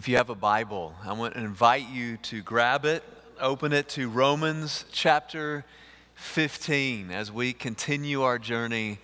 [0.00, 3.04] If you have a Bible, I want to invite you to grab it,
[3.38, 5.62] open it to Romans chapter
[6.14, 8.98] 15 as we continue our journey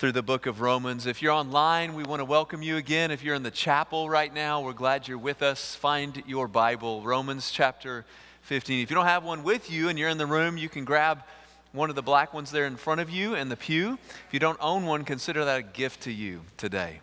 [0.00, 1.06] through the book of Romans.
[1.06, 3.12] If you're online, we want to welcome you again.
[3.12, 5.76] If you're in the chapel right now, we're glad you're with us.
[5.76, 8.04] Find your Bible, Romans chapter
[8.40, 8.82] 15.
[8.82, 11.22] If you don't have one with you and you're in the room, you can grab
[11.70, 14.00] one of the black ones there in front of you in the pew.
[14.26, 17.02] If you don't own one, consider that a gift to you today.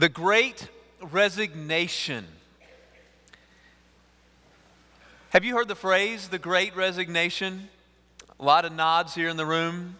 [0.00, 0.66] The great
[1.02, 2.26] resignation.
[5.28, 7.68] Have you heard the phrase, the great resignation?
[8.38, 9.98] A lot of nods here in the room.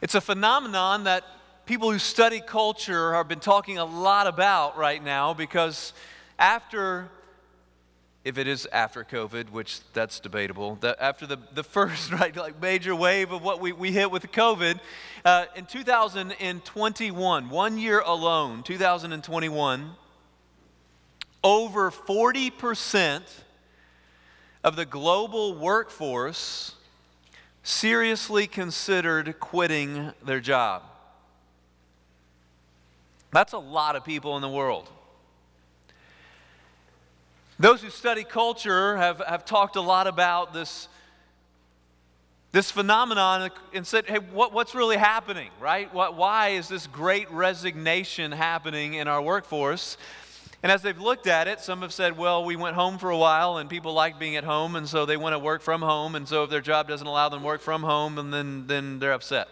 [0.00, 1.22] It's a phenomenon that
[1.66, 5.92] people who study culture have been talking a lot about right now because
[6.38, 7.10] after
[8.24, 12.60] if it is after COVID, which that's debatable, that after the, the first right, like
[12.60, 14.78] major wave of what we, we hit with COVID,
[15.24, 19.90] uh, in 2021, one year alone, 2021,
[21.42, 23.22] over 40%
[24.62, 26.74] of the global workforce
[27.62, 30.82] seriously considered quitting their job.
[33.32, 34.88] That's a lot of people in the world.
[37.60, 40.88] Those who study culture have, have talked a lot about this,
[42.52, 45.92] this phenomenon and said, hey, what, what's really happening, right?
[45.92, 49.98] What, why is this great resignation happening in our workforce?
[50.62, 53.18] And as they've looked at it, some have said, well, we went home for a
[53.18, 56.14] while and people like being at home, and so they want to work from home.
[56.14, 58.98] And so if their job doesn't allow them to work from home, and then, then
[59.00, 59.48] they're upset.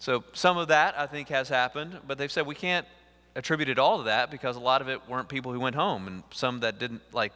[0.00, 2.86] So some of that, I think, has happened, but they've said we can't
[3.34, 6.22] attributed all to that because a lot of it weren't people who went home and
[6.30, 7.32] some that didn't like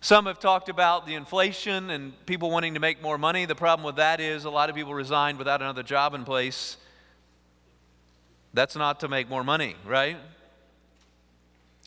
[0.00, 3.46] some have talked about the inflation and people wanting to make more money.
[3.46, 6.76] The problem with that is a lot of people resigned without another job in place.
[8.54, 10.16] That's not to make more money, right?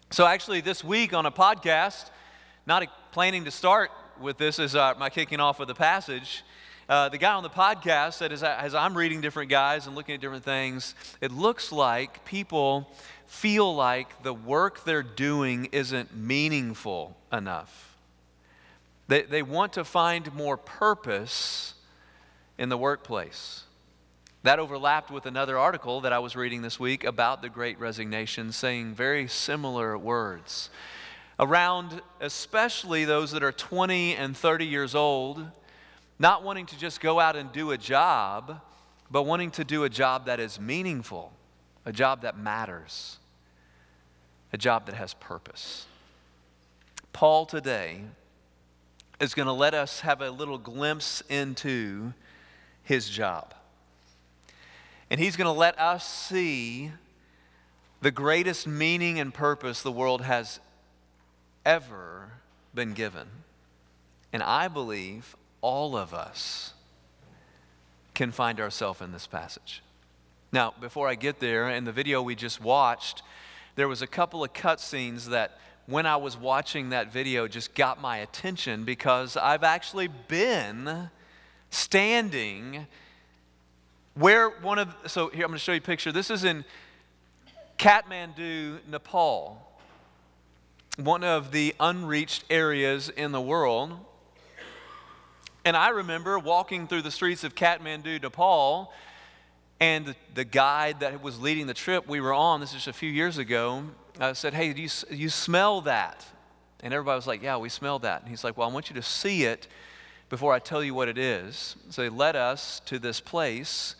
[0.09, 2.09] So, actually, this week on a podcast,
[2.65, 6.43] not planning to start with this as uh, my kicking off of the passage,
[6.91, 9.95] uh, the guy on the podcast said, as, I, as I'm reading different guys and
[9.95, 12.91] looking at different things, it looks like people
[13.27, 17.95] feel like the work they're doing isn't meaningful enough.
[19.07, 21.75] They, they want to find more purpose
[22.57, 23.63] in the workplace.
[24.43, 28.51] That overlapped with another article that I was reading this week about the great resignation,
[28.51, 30.69] saying very similar words.
[31.39, 35.47] Around especially those that are 20 and 30 years old,
[36.21, 38.61] not wanting to just go out and do a job,
[39.09, 41.33] but wanting to do a job that is meaningful,
[41.83, 43.17] a job that matters,
[44.53, 45.87] a job that has purpose.
[47.11, 48.01] Paul today
[49.19, 52.13] is going to let us have a little glimpse into
[52.83, 53.55] his job.
[55.09, 56.91] And he's going to let us see
[58.01, 60.59] the greatest meaning and purpose the world has
[61.65, 62.31] ever
[62.75, 63.27] been given.
[64.31, 66.73] And I believe all of us
[68.13, 69.81] can find ourselves in this passage.
[70.51, 73.23] Now, before I get there, in the video we just watched,
[73.75, 78.01] there was a couple of cutscenes that when I was watching that video just got
[78.01, 81.09] my attention because I've actually been
[81.69, 82.85] standing
[84.13, 86.11] where one of so here I'm going to show you a picture.
[86.11, 86.65] This is in
[87.77, 89.65] Kathmandu, Nepal,
[90.97, 93.97] one of the unreached areas in the world.
[95.63, 98.91] And I remember walking through the streets of Kathmandu, Nepal,
[99.79, 102.93] and the, the guide that was leading the trip we were on, this is a
[102.93, 103.83] few years ago,
[104.19, 106.25] uh, said, Hey, do you, you smell that?
[106.81, 108.21] And everybody was like, Yeah, we smell that.
[108.21, 109.67] And he's like, Well, I want you to see it
[110.29, 111.75] before I tell you what it is.
[111.89, 113.95] So he led us to this place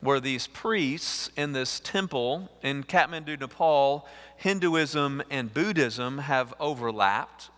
[0.00, 4.06] where these priests in this temple in Kathmandu, Nepal,
[4.36, 7.50] Hinduism and Buddhism have overlapped.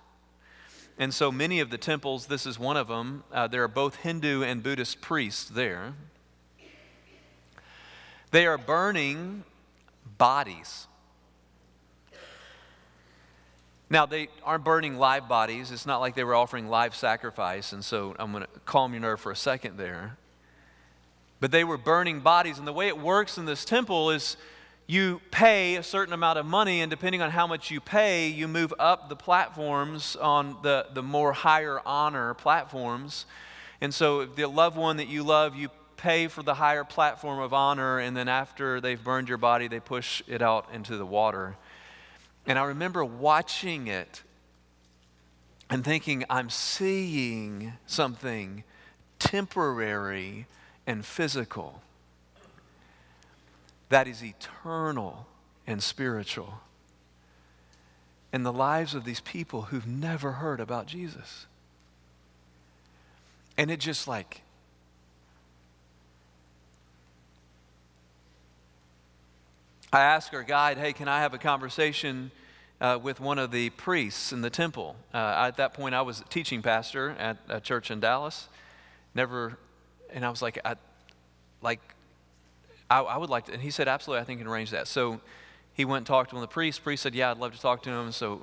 [0.98, 3.96] And so many of the temples, this is one of them, uh, there are both
[3.96, 5.94] Hindu and Buddhist priests there.
[8.32, 9.44] They are burning
[10.18, 10.88] bodies.
[13.88, 15.70] Now, they aren't burning live bodies.
[15.70, 17.72] It's not like they were offering live sacrifice.
[17.72, 20.18] And so I'm going to calm your nerve for a second there.
[21.40, 22.58] But they were burning bodies.
[22.58, 24.36] And the way it works in this temple is
[24.90, 28.48] you pay a certain amount of money, and depending on how much you pay, you
[28.48, 33.26] move up the platforms on the, the more higher honor platforms.
[33.82, 35.68] And so, the loved one that you love, you
[35.98, 39.78] pay for the higher platform of honor, and then after they've burned your body, they
[39.78, 41.56] push it out into the water.
[42.46, 44.22] And I remember watching it
[45.68, 48.64] and thinking, I'm seeing something
[49.18, 50.46] temporary
[50.86, 51.82] and physical.
[53.88, 55.26] That is eternal
[55.66, 56.60] and spiritual
[58.32, 61.46] in the lives of these people who've never heard about Jesus.
[63.56, 64.42] And it just like,
[69.92, 72.30] I asked our guide, hey, can I have a conversation
[72.80, 74.96] uh, with one of the priests in the temple?
[75.14, 78.48] Uh, at that point, I was a teaching pastor at a church in Dallas.
[79.14, 79.56] Never,
[80.12, 80.76] and I was like, I,
[81.62, 81.80] like,
[82.90, 84.88] I, I would like to, and he said, absolutely, I think I can arrange that.
[84.88, 85.20] So
[85.74, 86.78] he went and talked to of the priests.
[86.78, 88.12] The priest said, yeah, I'd love to talk to him.
[88.12, 88.42] So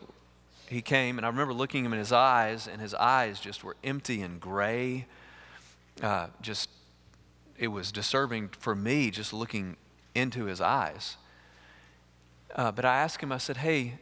[0.68, 3.76] he came, and I remember looking him in his eyes, and his eyes just were
[3.84, 5.06] empty and gray.
[6.02, 6.70] Uh, just,
[7.58, 9.78] it was disturbing for me just looking
[10.14, 11.18] into his eyes.
[12.56, 13.96] Uh, but I asked him, I said, hey,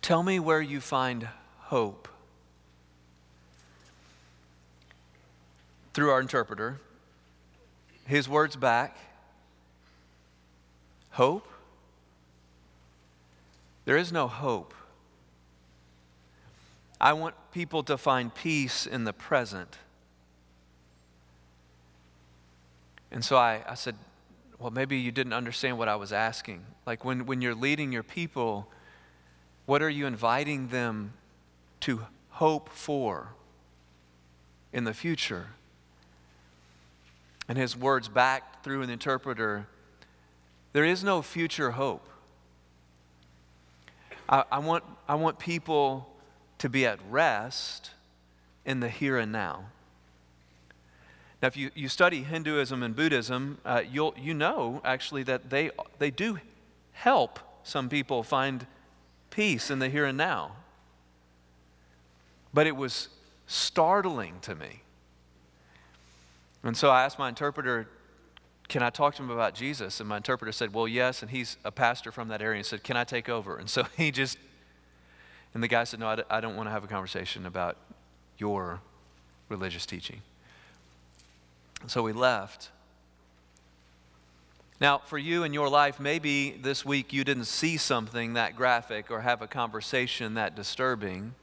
[0.00, 2.08] tell me where you find hope.
[5.94, 6.80] Through our interpreter,
[8.06, 8.96] his words back
[11.10, 11.46] hope?
[13.84, 14.74] There is no hope.
[17.00, 19.78] I want people to find peace in the present.
[23.10, 23.96] And so I, I said,
[24.58, 26.64] well, maybe you didn't understand what I was asking.
[26.86, 28.68] Like when, when you're leading your people,
[29.66, 31.12] what are you inviting them
[31.80, 33.34] to hope for
[34.72, 35.48] in the future?
[37.52, 39.66] And his words back through an interpreter
[40.72, 42.08] there is no future hope.
[44.26, 46.08] I, I, want, I want people
[46.56, 47.90] to be at rest
[48.64, 49.66] in the here and now.
[51.42, 55.72] Now, if you, you study Hinduism and Buddhism, uh, you'll, you know actually that they,
[55.98, 56.38] they do
[56.92, 58.66] help some people find
[59.28, 60.52] peace in the here and now.
[62.54, 63.08] But it was
[63.46, 64.81] startling to me.
[66.64, 67.88] And so I asked my interpreter,
[68.68, 70.00] Can I talk to him about Jesus?
[70.00, 71.22] And my interpreter said, Well, yes.
[71.22, 73.56] And he's a pastor from that area and said, Can I take over?
[73.56, 74.38] And so he just,
[75.54, 77.76] and the guy said, No, I don't want to have a conversation about
[78.38, 78.80] your
[79.48, 80.22] religious teaching.
[81.86, 82.70] So we left.
[84.80, 89.10] Now, for you in your life, maybe this week you didn't see something that graphic
[89.10, 91.34] or have a conversation that disturbing.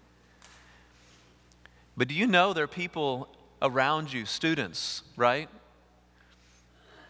[1.95, 3.29] But do you know there are people
[3.61, 5.49] around you, students, right,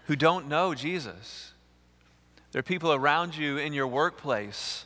[0.08, 1.52] who don't know Jesus?
[2.52, 4.86] There are people around you in your workplace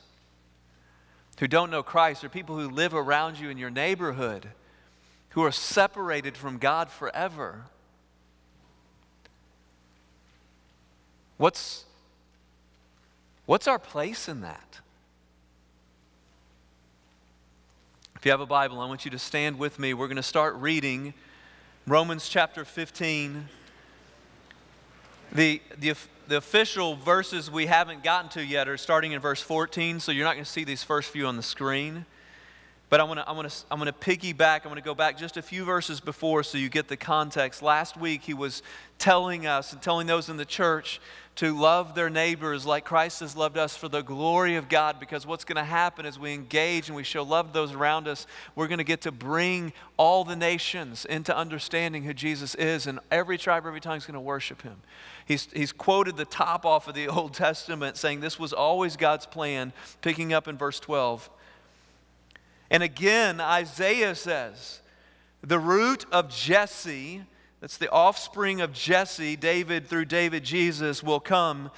[1.39, 2.21] who don't know Christ.
[2.21, 4.48] There are people who live around you in your neighborhood
[5.30, 7.66] who are separated from God forever.
[11.38, 11.86] What's,
[13.45, 14.80] what's our place in that?
[18.16, 19.94] If you have a Bible, I want you to stand with me.
[19.94, 21.13] We're going to start reading
[21.85, 23.50] Romans chapter 15.
[25.33, 25.94] The, the,
[26.30, 30.24] the official verses we haven't gotten to yet are starting in verse 14, so you're
[30.24, 32.06] not going to see these first few on the screen.
[32.89, 34.59] But I want to I want to I'm going to piggyback.
[34.59, 37.62] I'm going to go back just a few verses before so you get the context.
[37.62, 38.63] Last week he was
[38.97, 41.01] telling us and telling those in the church
[41.35, 45.25] to love their neighbors like Christ has loved us for the glory of God because
[45.25, 48.28] what's going to happen as we engage and we show love to those around us,
[48.56, 52.99] we're going to get to bring all the nations into understanding who Jesus is, and
[53.09, 54.75] every tribe, every tongue is going to worship him.
[55.25, 59.25] He's, he's quoted the top off of the Old Testament saying this was always God's
[59.25, 61.30] plan, picking up in verse 12.
[62.69, 64.81] And again, Isaiah says,
[65.42, 67.23] the root of Jesse
[67.63, 71.71] that's the offspring of Jesse, David through David, Jesus will come,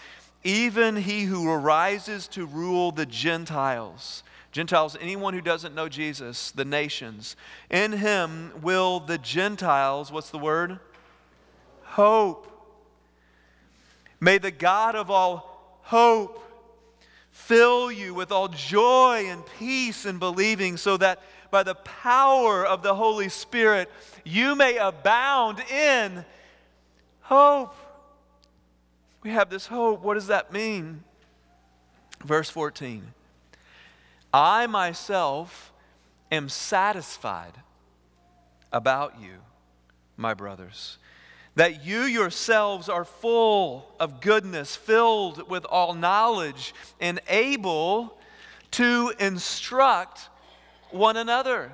[0.43, 4.23] even he who arises to rule the Gentiles.
[4.51, 7.35] Gentiles, anyone who doesn't know Jesus, the nations.
[7.69, 10.79] In him will the Gentiles, what's the word?
[11.83, 12.47] Hope.
[14.19, 16.41] May the God of all hope
[17.29, 21.21] fill you with all joy and peace in believing, so that
[21.55, 23.89] by the power of the Holy Spirit,
[24.25, 26.25] you may abound in
[27.21, 27.74] hope.
[29.24, 30.01] We have this hope.
[30.01, 31.05] What does that mean?
[32.25, 33.03] Verse 14
[34.33, 35.71] I myself
[36.29, 37.53] am satisfied
[38.74, 39.35] about you,
[40.17, 40.97] my brothers,
[41.55, 48.17] that you yourselves are full of goodness, filled with all knowledge, and able
[48.71, 50.27] to instruct
[50.95, 51.71] one another.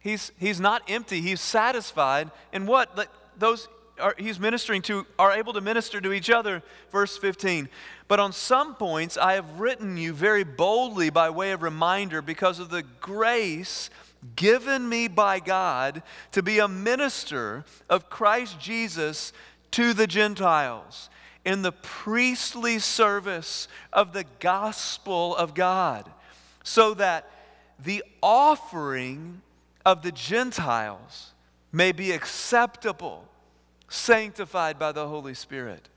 [0.00, 2.30] He's, he's not empty, he's satisfied.
[2.52, 3.08] And what?
[3.38, 3.68] Those
[4.00, 6.62] are, he's ministering to are able to minister to each other.
[6.90, 7.68] Verse 15.
[8.08, 12.58] But on some points I have written you very boldly by way of reminder because
[12.58, 13.90] of the grace
[14.36, 16.02] given me by God
[16.32, 19.32] to be a minister of Christ Jesus
[19.72, 21.08] to the Gentiles
[21.44, 26.10] in the priestly service of the gospel of God,
[26.62, 27.30] so that
[27.84, 29.42] the offering
[29.84, 31.32] of the Gentiles
[31.72, 33.24] may be acceptable,
[33.88, 35.88] sanctified by the Holy Spirit.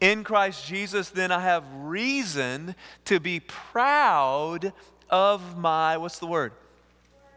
[0.00, 2.74] In Christ Jesus, then, I have reason
[3.06, 4.72] to be proud
[5.08, 6.52] of my, what's the word?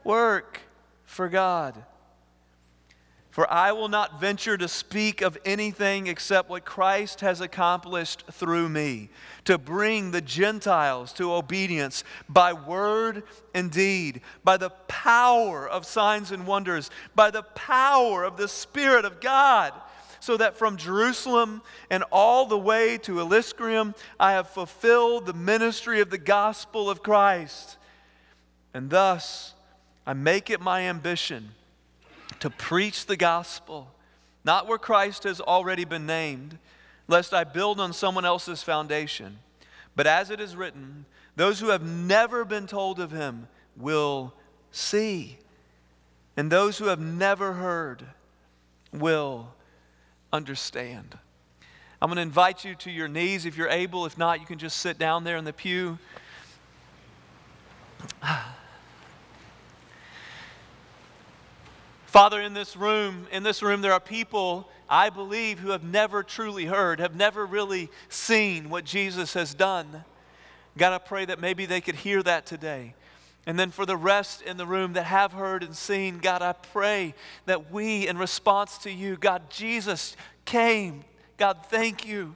[0.03, 0.59] Work
[1.05, 1.83] for God.
[3.29, 8.69] For I will not venture to speak of anything except what Christ has accomplished through
[8.69, 9.09] me,
[9.45, 16.31] to bring the Gentiles to obedience by word and deed, by the power of signs
[16.31, 19.73] and wonders, by the power of the Spirit of God
[20.19, 26.01] so that from Jerusalem and all the way to Illyricum I have fulfilled the ministry
[26.01, 27.77] of the gospel of Christ.
[28.73, 29.53] And thus
[30.05, 31.51] I make it my ambition
[32.39, 33.91] to preach the gospel,
[34.43, 36.57] not where Christ has already been named,
[37.07, 39.39] lest I build on someone else's foundation.
[39.95, 41.05] But as it is written,
[41.35, 44.33] those who have never been told of him will
[44.71, 45.37] see,
[46.37, 48.05] and those who have never heard
[48.93, 49.53] will
[50.31, 51.17] understand.
[52.01, 54.05] I'm going to invite you to your knees if you're able.
[54.05, 55.97] If not, you can just sit down there in the pew.
[58.23, 58.58] Ah.
[62.09, 66.23] Father, in this room, in this room, there are people I believe who have never
[66.23, 70.03] truly heard, have never really seen what Jesus has done.
[70.75, 72.95] God, I pray that maybe they could hear that today.
[73.45, 76.53] And then for the rest in the room that have heard and seen, God, I
[76.53, 77.13] pray
[77.45, 81.03] that we, in response to you, God, Jesus came.
[81.37, 82.35] God, thank you.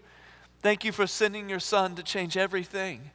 [0.61, 3.09] Thank you for sending your son to change everything.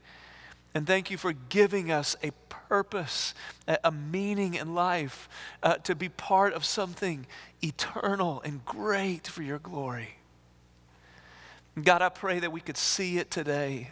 [0.79, 2.31] And thank you for giving us a
[2.69, 3.35] purpose,
[3.67, 5.29] a, meaning in life,
[5.61, 7.27] uh, to be part of something
[7.61, 10.11] eternal and great for your glory.
[11.83, 13.89] God, I pray that we could see it today.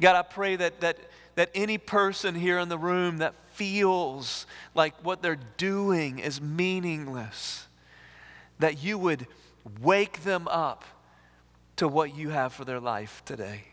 [0.00, 0.96] God, I pray that, that
[1.34, 7.68] that any person here in the room that feels like what they're doing is meaningless,
[8.60, 9.26] that you would
[9.82, 10.84] wake them up
[11.76, 13.66] to what you have for their life today.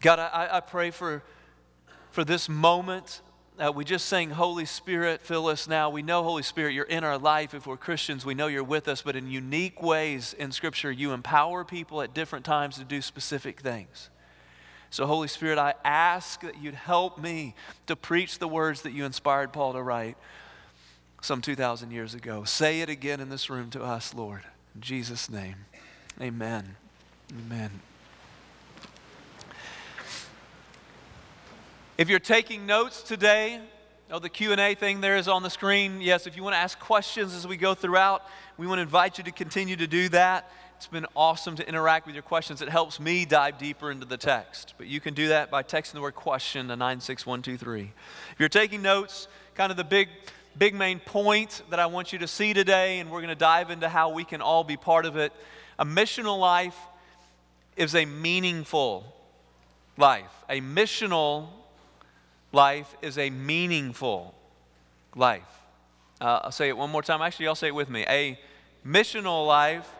[0.00, 1.22] God, I, I pray for,
[2.10, 3.20] for this moment
[3.60, 5.90] uh, we just sang, Holy Spirit, fill us now.
[5.90, 7.52] We know, Holy Spirit, you're in our life.
[7.52, 11.12] If we're Christians, we know you're with us, but in unique ways in Scripture, you
[11.12, 14.08] empower people at different times to do specific things.
[14.88, 17.54] So, Holy Spirit, I ask that you'd help me
[17.86, 20.16] to preach the words that you inspired Paul to write
[21.20, 22.44] some 2,000 years ago.
[22.44, 24.40] Say it again in this room to us, Lord.
[24.74, 25.56] In Jesus' name,
[26.18, 26.76] amen.
[27.30, 27.82] Amen.
[32.00, 33.60] If you're taking notes today,
[34.10, 36.00] oh, the Q&A thing there is on the screen.
[36.00, 38.22] Yes, if you want to ask questions as we go throughout,
[38.56, 40.50] we want to invite you to continue to do that.
[40.76, 42.62] It's been awesome to interact with your questions.
[42.62, 44.72] It helps me dive deeper into the text.
[44.78, 47.92] But you can do that by texting the word question to 96123.
[48.32, 50.08] If you're taking notes, kind of the big
[50.56, 53.70] big main point that I want you to see today and we're going to dive
[53.70, 55.34] into how we can all be part of it.
[55.78, 56.78] A missional life
[57.76, 59.04] is a meaningful
[59.98, 60.32] life.
[60.48, 61.50] A missional
[62.52, 64.34] life is a meaningful
[65.14, 65.42] life.
[66.20, 67.22] Uh, I'll say it one more time.
[67.22, 68.04] Actually, y'all say it with me.
[68.08, 68.38] A
[68.86, 69.90] missional life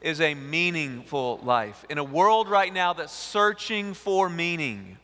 [0.00, 1.84] is a meaningful life.
[1.88, 4.98] In a world right now that's searching for meaning,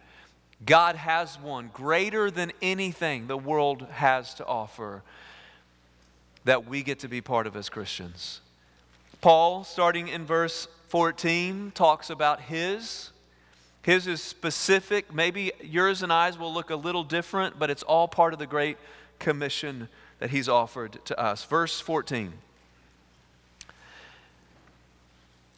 [0.64, 5.02] God has one greater than anything the world has to offer
[6.44, 8.40] that we get to be part of as Christians.
[9.20, 13.10] Paul, starting in verse 14, talks about his
[13.84, 15.12] his is specific.
[15.12, 18.46] Maybe yours and I's will look a little different, but it's all part of the
[18.46, 18.78] Great
[19.18, 21.44] Commission that He's offered to us.
[21.44, 22.32] Verse 14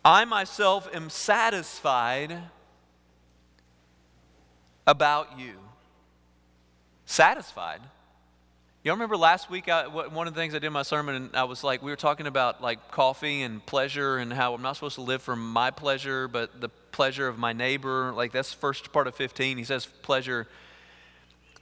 [0.04, 2.37] I myself am satisfied
[4.88, 5.54] about you.
[7.06, 7.80] Satisfied?
[8.83, 11.37] Y'all remember last week, I, one of the things I did in my sermon, and
[11.37, 14.75] I was like, we were talking about like coffee and pleasure and how I'm not
[14.75, 18.11] supposed to live for my pleasure, but the pleasure of my neighbor.
[18.12, 19.59] Like that's first part of 15.
[19.59, 20.49] He says pleasure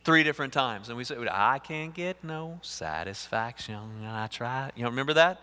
[0.05, 0.88] three different times.
[0.88, 3.81] And we said, I can't get no satisfaction.
[3.99, 4.71] And I try.
[4.76, 5.41] You know, remember that?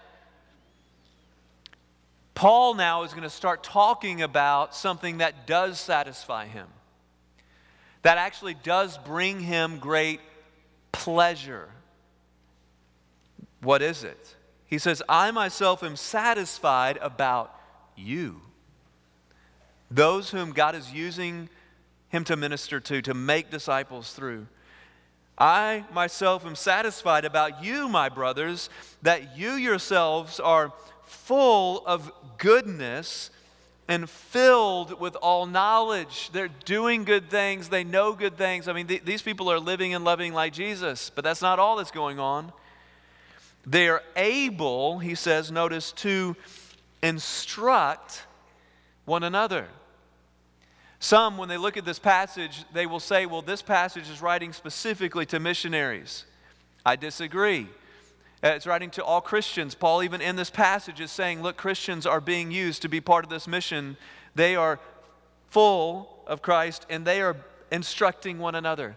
[2.34, 6.68] Paul now is going to start talking about something that does satisfy him,
[8.04, 10.22] that actually does bring him great
[10.94, 11.68] pleasure.
[13.62, 14.36] What is it?
[14.66, 17.54] He says, I myself am satisfied about
[17.98, 18.42] you.
[19.92, 21.50] Those whom God is using
[22.10, 24.48] him to minister to, to make disciples through.
[25.38, 28.70] I myself am satisfied about you, my brothers,
[29.02, 30.72] that you yourselves are
[31.04, 33.30] full of goodness
[33.88, 36.30] and filled with all knowledge.
[36.32, 38.68] They're doing good things, they know good things.
[38.68, 41.76] I mean, th- these people are living and loving like Jesus, but that's not all
[41.76, 42.54] that's going on.
[43.66, 46.36] They are able, he says, notice, to
[47.04, 48.26] instruct
[49.06, 49.68] one another.
[51.04, 54.54] Some, when they look at this passage, they will say, well, this passage is writing
[54.54, 56.26] specifically to missionaries.
[56.86, 57.68] I disagree.
[58.44, 59.74] It's writing to all Christians.
[59.74, 63.24] Paul, even in this passage, is saying, look, Christians are being used to be part
[63.24, 63.98] of this mission.
[64.36, 64.80] They are
[65.50, 67.36] full of Christ and they are
[67.72, 68.96] instructing one another.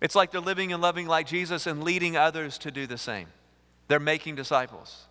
[0.00, 3.26] It's like they're living and loving like Jesus and leading others to do the same.
[3.88, 5.04] They're making disciples.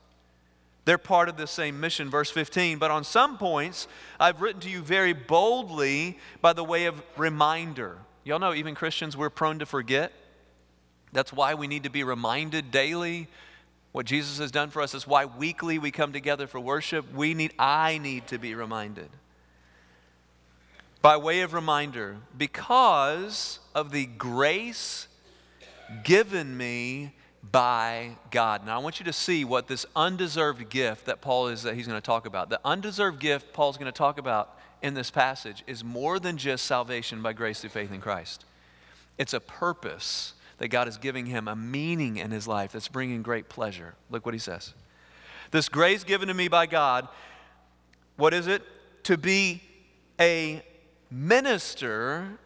[0.85, 2.79] They're part of the same mission, verse 15.
[2.79, 3.87] But on some points,
[4.19, 7.97] I've written to you very boldly by the way of reminder.
[8.23, 10.11] Y'all know, even Christians, we're prone to forget.
[11.11, 13.27] That's why we need to be reminded daily
[13.91, 14.93] what Jesus has done for us.
[14.93, 17.11] Is why weekly we come together for worship.
[17.13, 19.09] We need, I need to be reminded.
[21.01, 25.07] By way of reminder, because of the grace
[26.03, 28.65] given me by God.
[28.65, 31.87] Now I want you to see what this undeserved gift that Paul is that he's
[31.87, 32.49] going to talk about.
[32.49, 36.65] The undeserved gift Paul's going to talk about in this passage is more than just
[36.65, 38.45] salvation by grace through faith in Christ.
[39.17, 43.21] It's a purpose that God is giving him a meaning in his life that's bringing
[43.21, 43.95] great pleasure.
[44.09, 44.73] Look what he says.
[45.51, 47.07] This grace given to me by God,
[48.17, 48.61] what is it?
[49.03, 49.61] To be
[50.19, 50.61] a
[51.09, 52.37] minister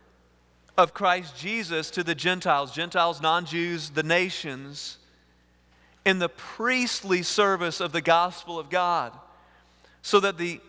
[0.78, 4.98] of Christ Jesus to the Gentiles, Gentiles, non Jews, the nations,
[6.06, 9.14] in the priestly service of the gospel of God.
[10.02, 10.60] So that the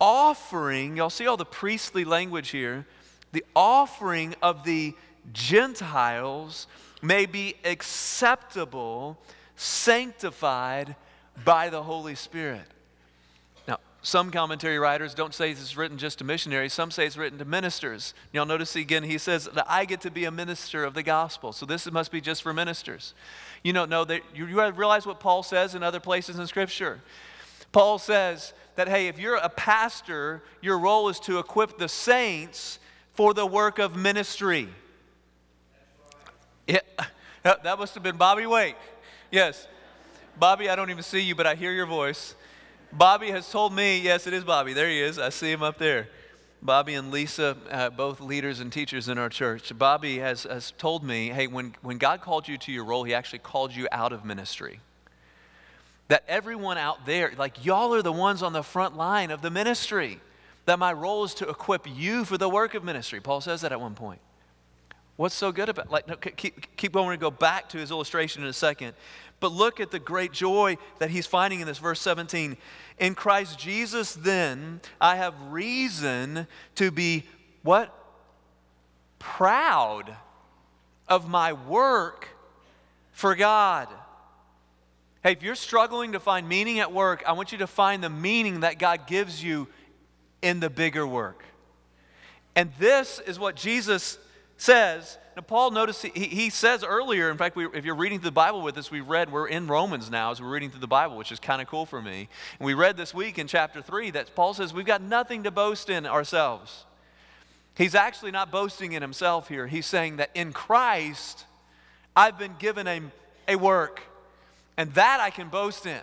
[0.00, 2.86] offering, y'all see all the priestly language here,
[3.32, 4.94] the offering of the
[5.32, 6.66] Gentiles
[7.02, 9.18] may be acceptable,
[9.56, 10.96] sanctified
[11.44, 12.66] by the Holy Spirit.
[14.02, 17.38] Some commentary writers don't say this is written just to missionaries, some say it's written
[17.38, 18.14] to ministers.
[18.32, 21.52] Y'all notice again, he says that I get to be a minister of the gospel.
[21.52, 23.12] So this must be just for ministers.
[23.62, 27.02] You don't know that you realize what Paul says in other places in Scripture.
[27.72, 32.78] Paul says that, hey, if you're a pastor, your role is to equip the saints
[33.12, 34.68] for the work of ministry.
[36.66, 36.80] Yeah,
[37.42, 38.76] that must have been Bobby Wake.
[39.30, 39.68] Yes.
[40.38, 42.34] Bobby, I don't even see you, but I hear your voice.
[42.92, 44.72] Bobby has told me, yes, it is Bobby.
[44.72, 45.18] There he is.
[45.18, 46.08] I see him up there.
[46.62, 49.72] Bobby and Lisa, uh, both leaders and teachers in our church.
[49.76, 53.14] Bobby has, has told me, hey, when, when God called you to your role, he
[53.14, 54.80] actually called you out of ministry.
[56.08, 59.50] That everyone out there, like y'all are the ones on the front line of the
[59.50, 60.20] ministry.
[60.66, 63.20] That my role is to equip you for the work of ministry.
[63.20, 64.20] Paul says that at one point.
[65.16, 68.42] What's so good about like no, keep keep going to go back to his illustration
[68.42, 68.94] in a second.
[69.40, 72.56] But look at the great joy that he's finding in this verse 17.
[72.98, 77.24] In Christ Jesus then I have reason to be
[77.62, 77.94] what?
[79.18, 80.14] Proud
[81.08, 82.28] of my work
[83.12, 83.88] for God.
[85.22, 88.08] Hey, if you're struggling to find meaning at work, I want you to find the
[88.08, 89.68] meaning that God gives you
[90.40, 91.44] in the bigger work.
[92.56, 94.18] And this is what Jesus
[94.56, 98.32] says, Paul, notice he, he says earlier, in fact, we, if you're reading through the
[98.32, 101.16] Bible with us, we read, we're in Romans now as we're reading through the Bible,
[101.16, 102.28] which is kind of cool for me.
[102.58, 105.50] And we read this week in chapter 3 that Paul says we've got nothing to
[105.50, 106.84] boast in ourselves.
[107.76, 109.66] He's actually not boasting in himself here.
[109.66, 111.46] He's saying that in Christ,
[112.14, 113.00] I've been given a,
[113.48, 114.00] a work,
[114.76, 116.00] and that I can boast in.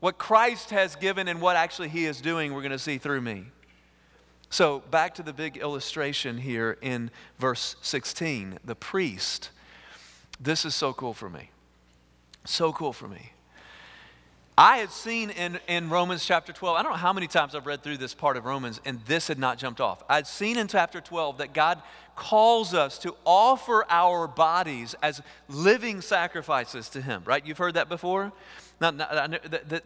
[0.00, 3.20] What Christ has given and what actually he is doing, we're going to see through
[3.20, 3.46] me.
[4.50, 8.58] So, back to the big illustration here in verse 16.
[8.64, 9.50] The priest.
[10.40, 11.50] This is so cool for me.
[12.44, 13.32] So cool for me.
[14.56, 17.66] I had seen in, in Romans chapter 12, I don't know how many times I've
[17.66, 20.02] read through this part of Romans, and this had not jumped off.
[20.08, 21.80] I'd seen in chapter 12 that God
[22.16, 27.46] calls us to offer our bodies as living sacrifices to Him, right?
[27.46, 28.32] You've heard that before?
[28.80, 28.90] Now,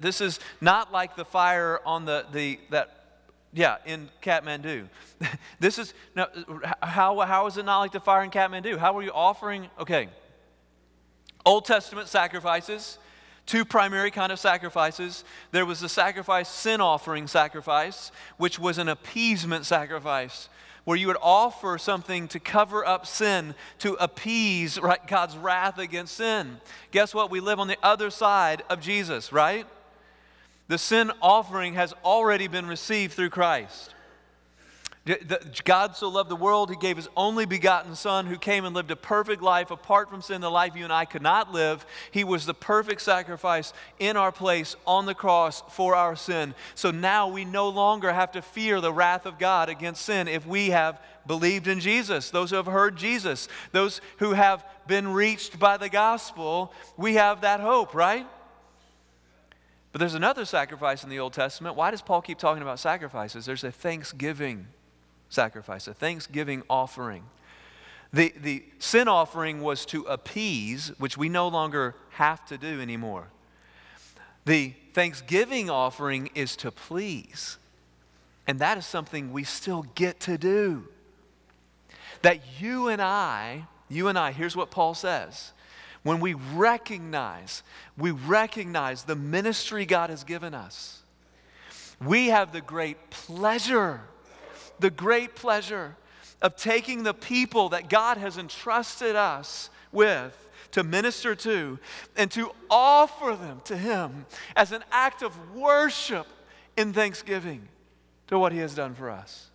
[0.01, 3.02] this is not like the fire on the, the, that
[3.53, 4.89] yeah, in Kathmandu.
[5.61, 6.29] this is, now,
[6.83, 8.79] how, how is it not like the fire in Kathmandu?
[8.79, 9.69] How are you offering?
[9.79, 10.09] Okay.
[11.45, 12.99] Old Testament sacrifices,
[13.47, 15.25] two primary kind of sacrifices.
[15.51, 20.49] There was the sacrifice, sin offering sacrifice, which was an appeasement sacrifice,
[20.85, 26.17] where you would offer something to cover up sin, to appease right, God's wrath against
[26.17, 26.59] sin.
[26.91, 27.31] Guess what?
[27.31, 29.67] We live on the other side of Jesus, right?
[30.69, 33.95] The sin offering has already been received through Christ.
[35.65, 38.93] God so loved the world, he gave his only begotten Son who came and lived
[38.93, 41.85] a perfect life apart from sin, the life you and I could not live.
[42.13, 46.55] He was the perfect sacrifice in our place on the cross for our sin.
[46.77, 50.47] So now we no longer have to fear the wrath of God against sin if
[50.47, 55.59] we have believed in Jesus, those who have heard Jesus, those who have been reached
[55.59, 56.73] by the gospel.
[56.97, 58.27] We have that hope, right?
[59.93, 61.77] But there's another sacrifice in the Old Testament.
[61.77, 63.45] Why does Paul keep talking about sacrifices?
[63.45, 64.67] There's a thanksgiving
[65.29, 67.25] sacrifice, a thanksgiving offering.
[68.13, 73.29] The, the sin offering was to appease, which we no longer have to do anymore.
[74.45, 77.59] The thanksgiving offering is to please.
[78.47, 80.89] And that is something we still get to do.
[82.23, 85.53] That you and I, you and I, here's what Paul says.
[86.03, 87.63] When we recognize,
[87.97, 91.03] we recognize the ministry God has given us,
[92.05, 94.01] we have the great pleasure
[94.83, 95.97] the great pleasure
[96.43, 100.37] of taking the people that God has entrusted us with
[100.73, 101.79] to minister to
[102.17, 106.27] and to offer them to Him as an act of worship
[106.77, 107.69] in thanksgiving
[108.27, 109.51] to what He has done for us.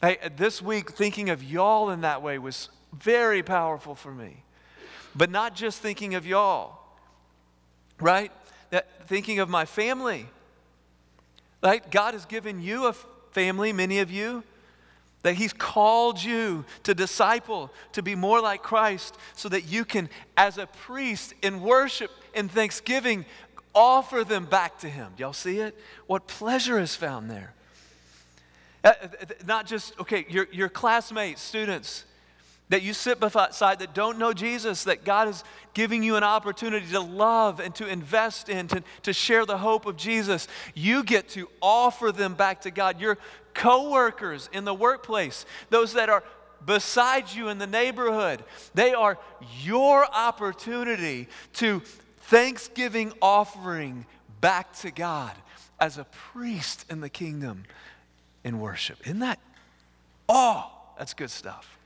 [0.00, 4.42] Hey, this week, thinking of y'all in that way was very powerful for me.
[5.14, 6.78] But not just thinking of y'all,
[8.00, 8.32] right?
[8.70, 10.26] That thinking of my family.
[11.62, 11.88] Right?
[11.90, 12.94] God has given you a
[13.30, 14.42] family, many of you,
[15.22, 20.08] that He's called you to disciple, to be more like Christ, so that you can,
[20.36, 23.24] as a priest in worship and thanksgiving,
[23.74, 25.12] offer them back to Him.
[25.16, 25.78] Y'all see it?
[26.06, 27.54] What pleasure is found there.
[28.82, 28.94] Uh,
[29.46, 32.04] not just, okay, your, your classmates, students,
[32.72, 36.86] that you sit beside that don't know Jesus, that God is giving you an opportunity
[36.86, 41.28] to love and to invest in, to, to share the hope of Jesus, you get
[41.28, 42.98] to offer them back to God.
[42.98, 43.18] Your
[43.52, 46.24] coworkers in the workplace, those that are
[46.64, 49.18] beside you in the neighborhood, they are
[49.60, 51.80] your opportunity to
[52.20, 54.06] thanksgiving offering
[54.40, 55.32] back to God
[55.78, 57.64] as a priest in the kingdom
[58.44, 58.98] in worship.
[59.04, 59.40] Isn't that?
[60.26, 61.76] Oh, that's good stuff.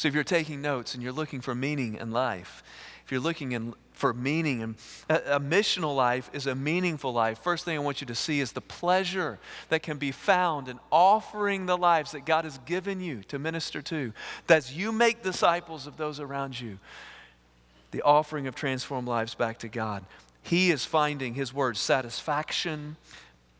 [0.00, 2.62] So if you're taking notes and you're looking for meaning in life,
[3.04, 4.74] if you're looking in, for meaning, and
[5.10, 7.38] a, a missional life is a meaningful life.
[7.40, 10.80] First thing I want you to see is the pleasure that can be found in
[10.90, 14.14] offering the lives that God has given you to minister to.
[14.46, 16.78] That you make disciples of those around you,
[17.90, 20.06] the offering of transformed lives back to God.
[20.42, 22.96] He is finding his word satisfaction,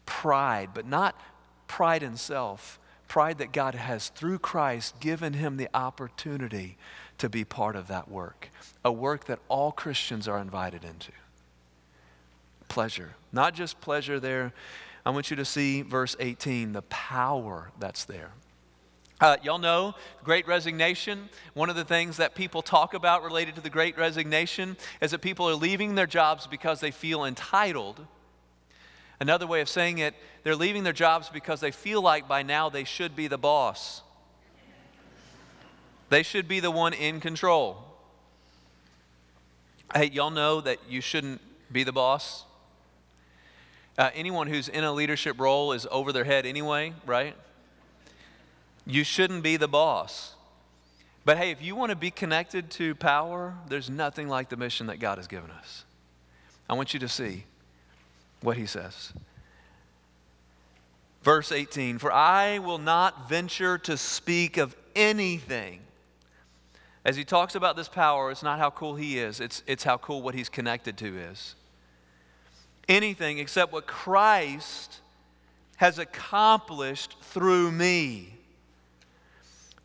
[0.06, 1.20] pride, but not
[1.68, 2.79] pride in self,
[3.10, 6.78] pride that God has, through Christ, given him the opportunity
[7.18, 8.50] to be part of that work,
[8.84, 11.10] a work that all Christians are invited into.
[12.68, 13.16] Pleasure.
[13.32, 14.52] Not just pleasure there.
[15.04, 18.30] I want you to see verse 18, the power that's there.
[19.20, 21.28] Uh, y'all know great resignation.
[21.54, 25.20] One of the things that people talk about related to the great resignation is that
[25.20, 28.06] people are leaving their jobs because they feel entitled
[29.20, 32.70] Another way of saying it, they're leaving their jobs because they feel like by now
[32.70, 34.00] they should be the boss.
[36.08, 37.84] They should be the one in control.
[39.94, 42.44] Hey, y'all know that you shouldn't be the boss.
[43.98, 47.34] Uh, anyone who's in a leadership role is over their head anyway, right?
[48.86, 50.34] You shouldn't be the boss.
[51.24, 54.86] But hey, if you want to be connected to power, there's nothing like the mission
[54.86, 55.84] that God has given us.
[56.68, 57.44] I want you to see
[58.42, 59.12] what he says.
[61.22, 65.80] Verse 18 For I will not venture to speak of anything.
[67.04, 69.96] As he talks about this power, it's not how cool he is, it's, it's how
[69.98, 71.54] cool what he's connected to is.
[72.88, 75.00] Anything except what Christ
[75.76, 78.34] has accomplished through me.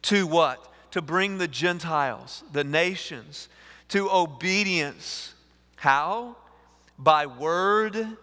[0.03, 0.73] To what?
[0.91, 3.47] To bring the Gentiles, the nations,
[3.89, 5.33] to obedience.
[5.77, 6.35] How?
[6.97, 8.17] By word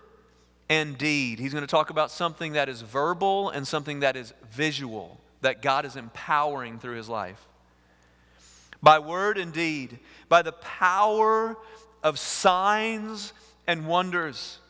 [0.73, 1.39] and deed.
[1.39, 5.61] He's going to talk about something that is verbal and something that is visual, that
[5.61, 7.47] God is empowering through his life.
[8.83, 9.99] By word and deed,
[10.31, 11.59] by the power
[12.03, 13.35] of signs
[13.67, 14.61] and wonders,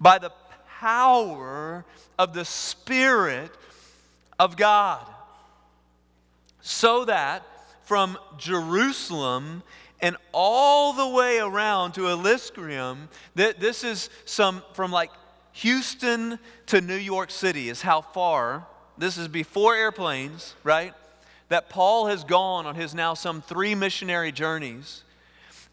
[0.00, 0.30] by the
[0.78, 1.84] power
[2.20, 3.50] of the Spirit
[4.38, 5.04] of God,
[6.60, 7.42] so that
[7.82, 9.64] from Jerusalem
[10.00, 13.08] and all the way around to Illyricum.
[13.34, 15.10] This is some from like
[15.52, 18.66] Houston to New York City, is how far.
[18.98, 20.92] This is before airplanes, right?
[21.48, 25.02] That Paul has gone on his now some three missionary journeys.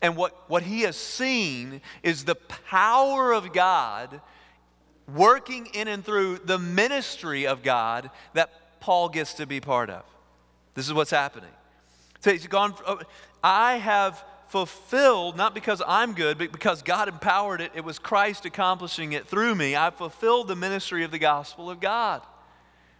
[0.01, 4.21] And what, what he has seen is the power of God
[5.13, 10.03] working in and through the ministry of God that Paul gets to be part of.
[10.75, 11.49] This is what's happening.
[12.19, 12.73] So he's gone,
[13.43, 17.71] I have fulfilled, not because I'm good, but because God empowered it.
[17.75, 19.75] It was Christ accomplishing it through me.
[19.75, 22.21] I fulfilled the ministry of the gospel of God.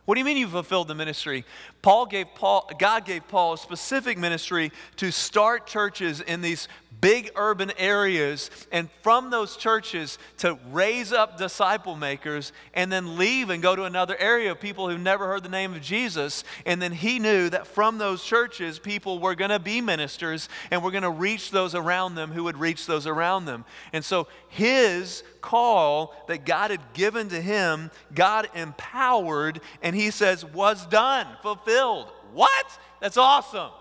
[0.06, 1.45] What do you mean you fulfilled the ministry?
[1.82, 6.67] Paul gave Paul, God gave Paul a specific ministry to start churches in these
[7.01, 13.49] big urban areas, and from those churches to raise up disciple makers and then leave
[13.49, 16.43] and go to another area of people who never heard the name of Jesus.
[16.65, 20.84] And then he knew that from those churches, people were going to be ministers and
[20.84, 23.65] were going to reach those around them who would reach those around them.
[23.91, 30.45] And so his call that God had given to him, God empowered, and he says,
[30.45, 32.08] was done, fulfilled.
[32.34, 32.79] What?
[33.01, 33.71] That's awesome.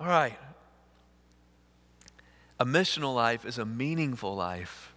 [0.00, 0.38] All right.
[2.58, 4.94] A missional life is a meaningful life.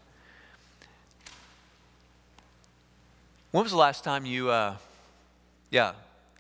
[3.52, 4.78] When was the last time you, uh,
[5.70, 5.92] yeah,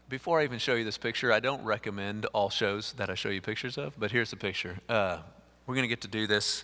[0.08, 3.30] before I even show you this picture, I don't recommend all shows that I show
[3.30, 4.78] you pictures of, but here's the picture.
[4.88, 5.18] Uh,
[5.68, 6.64] we're going to get to do this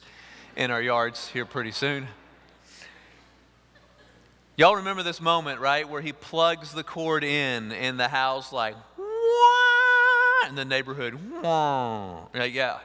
[0.56, 2.08] in our yards here pretty soon.
[4.56, 8.76] Y'all remember this moment, right, where he plugs the cord in in the house, like,
[8.98, 10.48] Wah!
[10.48, 12.28] in the neighborhood, Wah!
[12.34, 12.80] yeah.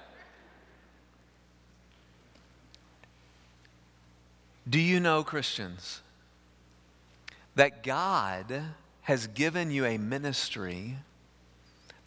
[4.68, 6.00] Do you know, Christians,
[7.54, 8.62] that God
[9.02, 10.96] has given you a ministry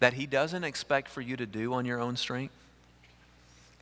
[0.00, 2.54] that He doesn't expect for you to do on your own strength?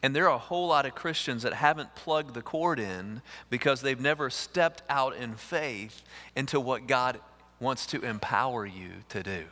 [0.03, 3.83] And there are a whole lot of Christians that haven't plugged the cord in because
[3.83, 6.03] they've never stepped out in faith
[6.35, 7.21] into what God
[7.61, 9.45] wants to empower you to do.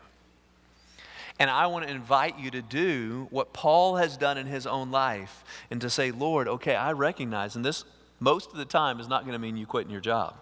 [1.39, 4.91] And I want to invite you to do what Paul has done in his own
[4.91, 7.85] life and to say, Lord, okay, I recognize, and this
[8.21, 10.37] most of the time is not going to mean you quitting your job.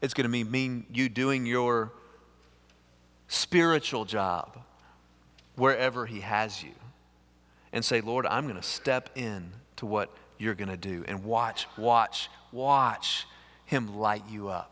[0.00, 1.92] It's going to mean, mean you doing your
[3.28, 4.58] spiritual job
[5.56, 6.72] wherever He has you.
[7.72, 11.04] And say, Lord, I'm going to step in to what you're going to do.
[11.08, 13.26] And watch, watch, watch
[13.64, 14.71] Him light you up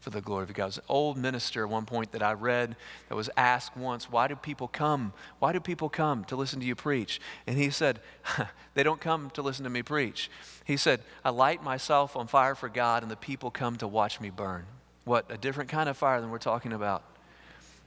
[0.00, 0.76] for the glory of God.
[0.76, 2.74] an old minister at one point that I read
[3.08, 5.12] that was asked once, Why do people come?
[5.38, 7.20] Why do people come to listen to you preach?
[7.46, 8.00] And he said,
[8.74, 10.30] They don't come to listen to me preach.
[10.64, 14.20] He said, I light myself on fire for God, and the people come to watch
[14.20, 14.64] me burn.
[15.04, 15.30] What?
[15.30, 17.02] A different kind of fire than we're talking about.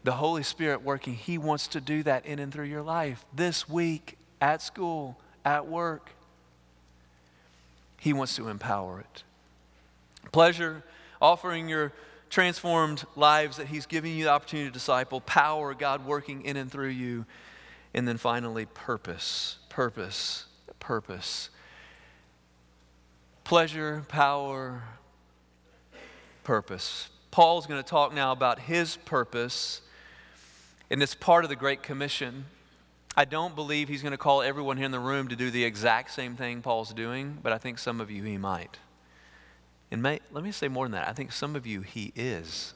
[0.04, 3.68] The Holy Spirit working, He wants to do that in and through your life this
[3.68, 6.12] week, at school, at work.
[8.00, 9.24] He wants to empower it.
[10.32, 10.84] Pleasure
[11.24, 11.94] offering your
[12.30, 16.70] transformed lives that He's giving you the opportunity to disciple, power, God working in and
[16.72, 17.26] through you,
[17.94, 20.46] and then finally, purpose, purpose,
[20.80, 21.50] purpose.
[23.44, 24.84] Pleasure, power,
[26.44, 27.10] purpose.
[27.32, 29.82] Paul's going to talk now about his purpose,
[30.90, 32.46] and it's part of the Great Commission.
[33.16, 35.64] I don't believe he's going to call everyone here in the room to do the
[35.64, 38.80] exact same thing Paul's doing, but I think some of you he might.
[39.94, 41.08] And may, let me say more than that.
[41.08, 42.74] I think some of you, He is.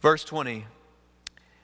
[0.00, 0.64] Verse 20.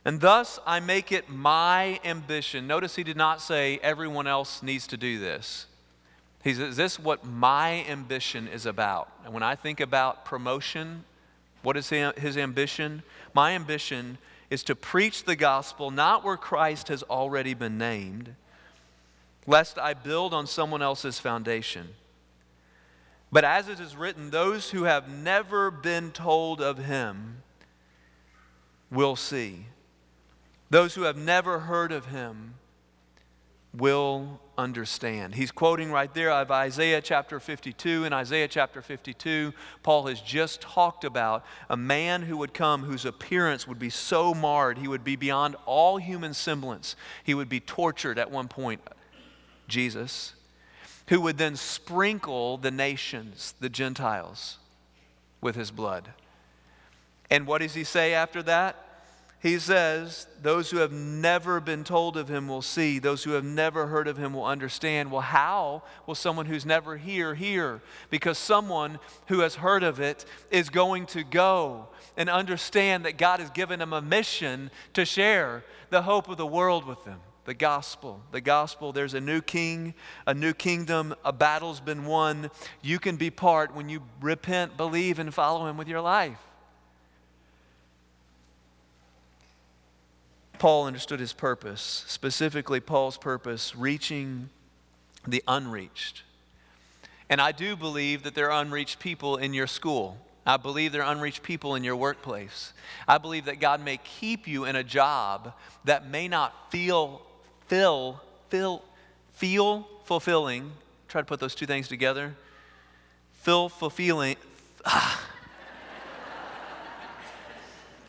[0.05, 2.67] And thus I make it my ambition.
[2.67, 5.65] Notice he did not say everyone else needs to do this.
[6.45, 9.11] He says, Is this what my ambition is about?
[9.25, 11.05] And when I think about promotion,
[11.63, 13.03] what is his ambition?
[13.33, 14.19] My ambition
[14.51, 18.35] is to preach the gospel not where Christ has already been named,
[19.47, 21.89] lest I build on someone else's foundation.
[23.31, 27.43] But as it is written, those who have never been told of him
[28.91, 29.67] will see.
[30.71, 32.55] Those who have never heard of him
[33.75, 35.35] will understand.
[35.35, 38.05] He's quoting right there of Isaiah chapter 52.
[38.05, 43.07] In Isaiah chapter 52, Paul has just talked about a man who would come whose
[43.07, 46.97] appearance would be so marred, he would be beyond all human semblance.
[47.25, 48.83] He would be tortured at one point
[49.73, 50.35] Jesus,
[51.09, 54.59] who would then sprinkle the nations, the Gentiles,
[55.41, 56.11] with his blood.
[57.31, 58.77] And what does he say after that?
[59.41, 63.45] He says, Those who have never been told of him will see, those who have
[63.45, 65.11] never heard of him will understand.
[65.11, 67.81] Well, how will someone who's never here hear?
[68.11, 73.41] Because someone who has heard of it is going to go and understand that God
[73.41, 77.55] has given them a mission to share the hope of the world with them the
[77.55, 78.21] gospel.
[78.31, 79.95] The gospel, there's a new king,
[80.27, 82.51] a new kingdom, a battle's been won.
[82.83, 86.39] You can be part when you repent, believe, and follow him with your life.
[90.59, 94.49] Paul understood his purpose, specifically Paul's purpose, reaching
[95.27, 96.23] the unreached.
[97.29, 100.19] And I do believe that there are unreached people in your school.
[100.45, 102.73] I believe there are unreached people in your workplace.
[103.09, 105.53] I believe that God may keep you in a job
[105.85, 107.23] that may not feel,
[107.67, 108.83] feel, feel,
[109.35, 110.73] feel fulfilling.
[111.09, 112.35] Try to put those two things together.
[113.43, 114.37] Feel fulfilling.
[114.85, 115.29] Ah.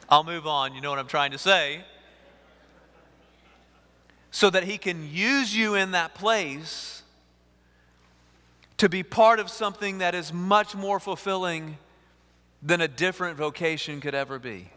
[0.10, 0.76] I'll move on.
[0.76, 1.82] You know what I'm trying to say.
[4.32, 7.04] So that He can use you in that place
[8.78, 11.78] to be part of something that is much more fulfilling
[12.62, 14.70] than a different vocation could ever be.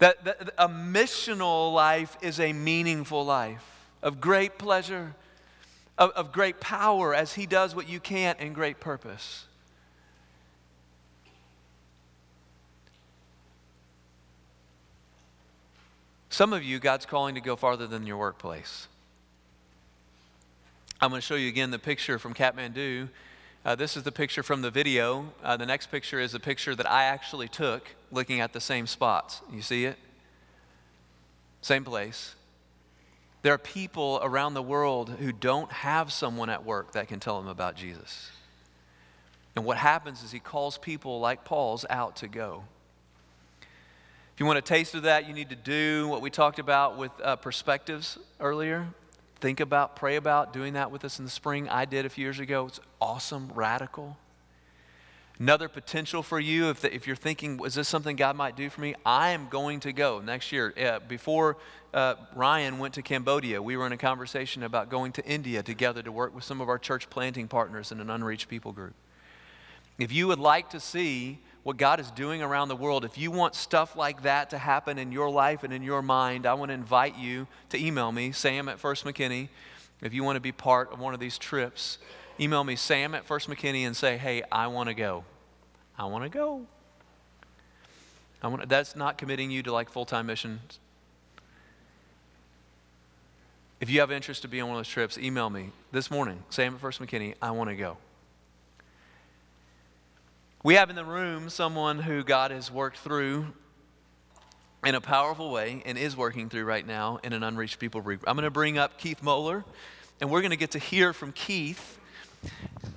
[0.00, 3.64] That, that, a missional life is a meaningful life
[4.02, 5.14] of great pleasure,
[5.96, 9.46] of, of great power as He does what you can't, and great purpose.
[16.30, 18.88] Some of you, God's calling to go farther than your workplace.
[21.00, 23.08] I'm going to show you again the picture from Kathmandu
[23.62, 25.34] uh, this is the picture from the video.
[25.44, 28.86] Uh, the next picture is a picture that I actually took looking at the same
[28.86, 29.40] spots.
[29.52, 29.96] You see it?
[31.62, 32.34] Same place.
[33.42, 37.40] There are people around the world who don't have someone at work that can tell
[37.40, 38.30] them about Jesus.
[39.56, 42.64] And what happens is he calls people like Paul's out to go.
[44.34, 46.96] If you want a taste of that, you need to do what we talked about
[46.96, 48.88] with uh, perspectives earlier
[49.40, 51.68] think about, pray about doing that with us in the spring.
[51.68, 52.66] I did a few years ago.
[52.66, 54.16] It's awesome, radical.
[55.40, 58.68] Another potential for you, if, the, if you're thinking, is this something God might do
[58.68, 58.94] for me?
[59.06, 60.74] I am going to go next year.
[60.78, 61.56] Uh, before
[61.94, 66.02] uh, Ryan went to Cambodia, we were in a conversation about going to India together
[66.02, 68.92] to work with some of our church planting partners in an unreached people group.
[69.98, 73.30] If you would like to see what God is doing around the world, if you
[73.30, 76.68] want stuff like that to happen in your life and in your mind, I want
[76.68, 79.48] to invite you to email me, Sam at First McKinney.
[80.02, 81.96] If you want to be part of one of these trips,
[82.40, 85.24] email me, Sam at First McKinney, and say, hey, I want to go.
[85.98, 86.66] I want to go.
[88.42, 90.78] I want that's not committing you to like full time missions.
[93.80, 96.42] If you have interest to be on one of those trips, email me this morning,
[96.50, 97.96] Sam at First McKinney, I want to go.
[100.62, 103.46] We have in the room someone who God has worked through
[104.84, 108.24] in a powerful way and is working through right now in an unreached people group.
[108.26, 109.64] I'm going to bring up Keith Moller,
[110.20, 111.98] and we're going to get to hear from Keith.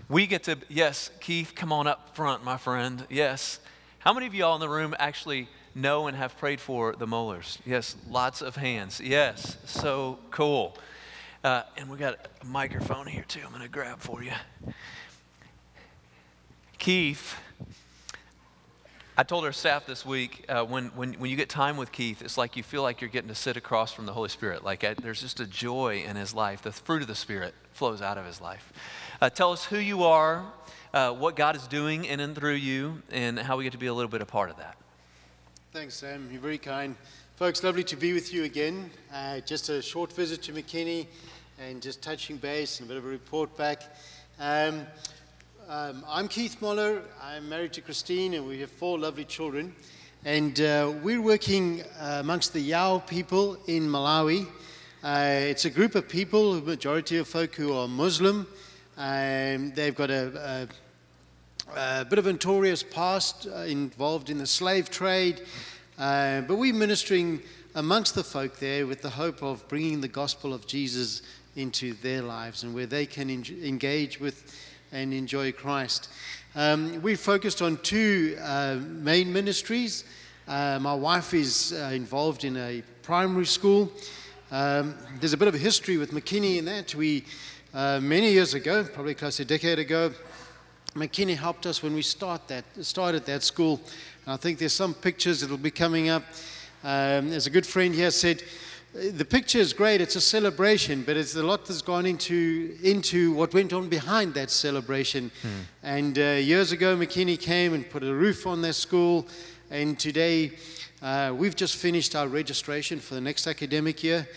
[0.09, 3.05] We get to, yes, Keith, come on up front, my friend.
[3.09, 3.59] Yes.
[3.99, 7.59] How many of y'all in the room actually know and have prayed for the Mollers?
[7.65, 8.99] Yes, lots of hands.
[8.99, 10.77] Yes, so cool.
[11.43, 13.41] Uh, and we got a microphone here too.
[13.43, 14.33] I'm going to grab for you.
[16.77, 17.35] Keith
[19.15, 22.23] I told our staff this week uh, when, when, when you get time with Keith,
[22.23, 24.63] it's like you feel like you're getting to sit across from the Holy Spirit.
[24.63, 26.63] Like I, there's just a joy in his life.
[26.63, 28.73] The fruit of the Spirit flows out of his life.
[29.23, 30.43] Uh, tell us who you are,
[30.93, 33.87] uh, what God is doing in and through you, and how we get to be
[33.87, 34.75] a little bit a part of that.
[35.71, 36.27] Thanks, Sam.
[36.29, 36.97] You're very kind.
[37.37, 38.91] Folks, lovely to be with you again.
[39.13, 41.07] Uh, just a short visit to McKinney
[41.57, 43.95] and just touching base and a bit of a report back.
[44.41, 44.85] Um,
[45.69, 47.01] um, I'm Keith Moller.
[47.21, 49.73] I'm married to Christine, and we have four lovely children.
[50.25, 54.45] And uh, we're working uh, amongst the Yao people in Malawi.
[55.01, 58.47] Uh, it's a group of people, majority of folk who are Muslim.
[58.95, 60.67] Um, they've got a,
[61.75, 65.41] a, a, bit of a notorious past uh, involved in the slave trade.
[65.97, 67.41] Uh, but we're ministering
[67.73, 71.23] amongst the folk there with the hope of bringing the gospel of Jesus
[71.55, 74.55] into their lives and where they can en- engage with
[74.91, 76.09] and enjoy Christ.
[76.53, 80.03] Um, we focused on two uh, main ministries.
[80.47, 83.91] Uh, my wife is uh, involved in a primary school.
[84.51, 86.93] Um, there's a bit of a history with McKinney in that.
[86.93, 87.25] We,
[87.73, 90.11] uh, many years ago, probably close to a decade ago,
[90.93, 93.81] McKinney helped us when we start that, started that school.
[94.25, 96.23] And I think there's some pictures that'll be coming up.
[96.83, 98.43] Um, there's a good friend here said,
[98.93, 103.33] the picture is great, it's a celebration, but it's a lot that's gone into, into
[103.33, 105.31] what went on behind that celebration.
[105.41, 105.47] Hmm.
[105.81, 109.27] And uh, years ago, McKinney came and put a roof on their school,
[109.71, 110.51] and today
[111.01, 114.27] uh, we've just finished our registration for the next academic year,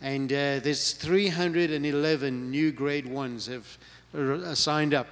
[0.00, 3.78] and uh, there's 311 new grade ones have
[4.16, 5.06] uh, signed up.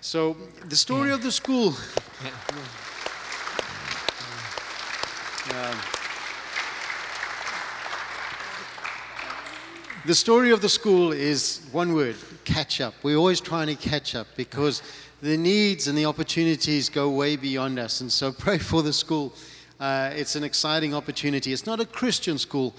[0.00, 0.36] So
[0.66, 1.14] the story yeah.
[1.14, 1.74] of the school.
[5.50, 5.74] Yeah.
[10.06, 12.94] The story of the school is one word catch up.
[13.02, 14.82] We're always trying to catch up because
[15.20, 18.00] the needs and the opportunities go way beyond us.
[18.00, 19.34] And so pray for the school.
[19.78, 21.52] Uh, it's an exciting opportunity.
[21.52, 22.74] It's not a Christian school,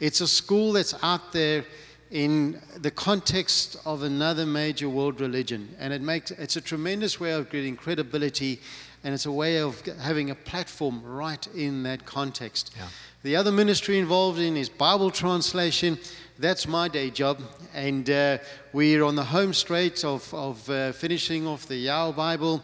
[0.00, 1.64] it's a school that's out there
[2.10, 5.74] in the context of another major world religion.
[5.78, 8.60] And it makes, it's a tremendous way of getting credibility
[9.04, 12.74] and it's a way of having a platform right in that context.
[12.76, 12.88] Yeah.
[13.22, 15.98] The other ministry involved in is Bible translation.
[16.38, 17.40] That's my day job.
[17.72, 18.38] And uh,
[18.72, 22.62] we're on the home straight of, of uh, finishing off the Yao Bible.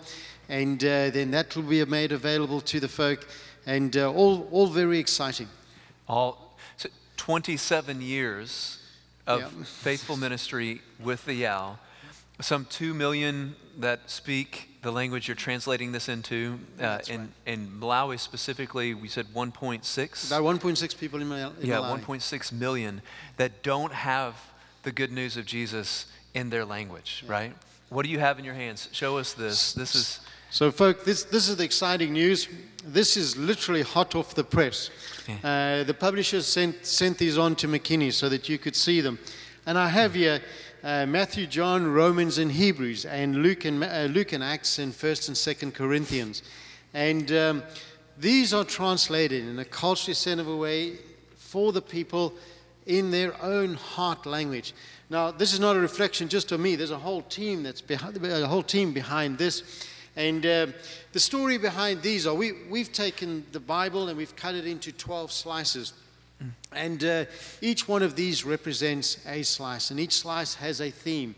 [0.49, 3.27] And uh, then that will be made available to the folk.
[3.67, 5.49] And uh, all, all very exciting.
[6.09, 6.42] All
[7.17, 8.79] 27 years
[9.27, 9.65] of Yeah.
[9.65, 11.79] faithful ministry with the Yao.
[12.41, 16.59] Some 2 million that speak the language you're translating this into.
[16.81, 20.27] Uh, in, in Malawi specifically, we said 1.6.
[20.27, 22.01] About 1.6 people in, Mal- in yeah, Malawi.
[22.01, 23.01] 1.6 million
[23.37, 24.35] that don't have
[24.83, 27.53] the good news of Jesus in their language, right?
[27.91, 28.89] What do you have in your hands?
[28.93, 29.73] Show us this.
[29.75, 32.49] This is So, folk, this, this is the exciting news.
[32.85, 34.91] This is literally hot off the press.
[35.45, 39.19] Uh, the publishers sent, sent these on to McKinney so that you could see them.
[39.67, 40.41] And I have here
[40.83, 45.29] uh, Matthew, John, Romans, and Hebrews, and Luke and, uh, Luke and Acts, and 1st
[45.29, 46.43] and 2nd Corinthians.
[46.93, 47.63] And um,
[48.19, 50.97] these are translated in a culturally sensitive way
[51.37, 52.35] for the people
[52.87, 54.75] in their own heart language.
[55.09, 56.75] Now, this is not a reflection just of me.
[56.75, 59.87] There's a whole team that's behind, a whole team behind this.
[60.17, 60.67] And uh,
[61.13, 64.93] the story behind these are we, we've taken the Bible and we've cut it into
[64.93, 65.95] 12 slices.
[66.73, 67.25] And uh,
[67.61, 71.35] each one of these represents a slice, and each slice has a theme.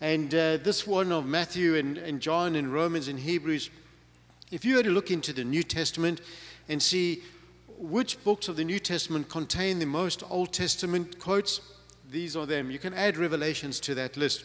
[0.00, 3.70] And uh, this one of Matthew and, and John and Romans and Hebrews,
[4.50, 6.20] if you were to look into the New Testament
[6.68, 7.22] and see
[7.76, 11.60] which books of the New Testament contain the most Old Testament quotes,
[12.10, 12.70] these are them.
[12.70, 14.44] You can add revelations to that list.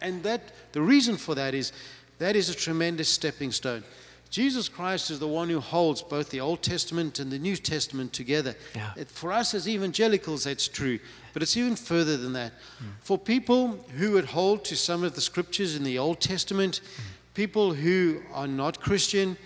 [0.00, 0.40] And that
[0.72, 1.72] the reason for that is
[2.20, 3.82] that is a tremendous stepping stone.
[4.30, 8.12] Jesus Christ is the one who holds both the Old Testament and the New Testament
[8.12, 8.54] together.
[8.76, 8.92] Yeah.
[8.96, 11.00] It- for us as evangelicals, that's true,
[11.32, 12.52] but it's even further than that.
[12.78, 12.84] Hmm.
[13.02, 17.02] For people who would hold to some of the scriptures in the Old Testament, hmm.
[17.34, 19.36] people who are not Christian,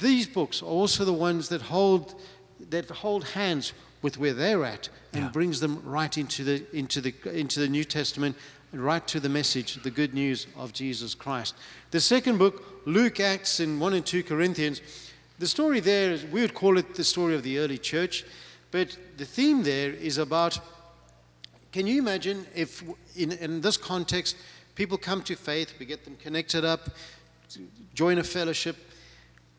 [0.00, 2.14] these books are also the ones that hold
[2.70, 3.72] that hold hands
[4.02, 5.30] with where they're at and Yeah.
[5.30, 8.36] brings them right into the into the into the New Testament
[8.72, 11.54] right to the message, the good news of Jesus Christ.
[11.90, 14.80] The second book, Luke, Acts, and one and two Corinthians.
[15.38, 18.24] The story there is we would call it the story of the early church,
[18.70, 20.58] but the theme there is about
[21.70, 22.82] can you imagine if,
[23.14, 24.36] in, in this context,
[24.74, 26.88] people come to faith, we get them connected up,
[27.94, 28.76] join a fellowship?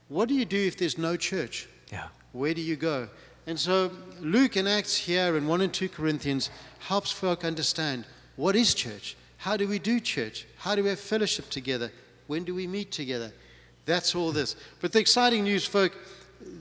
[0.08, 1.68] What do you do if there's no church?
[1.92, 2.08] yeah.
[2.32, 3.10] Where do you go?
[3.48, 6.50] And so Luke and Acts here in 1 and 2 Corinthians
[6.80, 8.06] helps folk understand
[8.40, 9.18] what is church?
[9.36, 10.48] How do we do church?
[10.60, 11.92] How do we have fellowship together?
[12.28, 13.34] When do we meet together?
[13.86, 14.56] That's all this.
[14.80, 15.92] But the exciting news, folk,